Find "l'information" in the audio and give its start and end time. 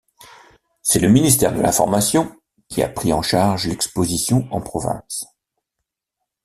1.61-2.35